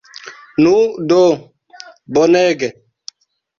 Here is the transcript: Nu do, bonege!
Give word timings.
Nu 0.63 0.71
do, 1.11 1.19
bonege! 2.19 2.73